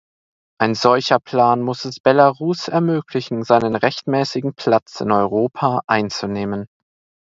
Ein 0.59 0.73
solcher 0.73 1.19
Plan 1.19 1.61
muss 1.61 1.85
es 1.85 1.99
Belarus 1.99 2.67
ermöglichen, 2.67 3.43
seinen 3.43 3.75
rechtmäßigen 3.75 4.55
Platz 4.55 4.99
in 4.99 5.11
Europa 5.11 5.81
einzunehmen. 5.85 6.67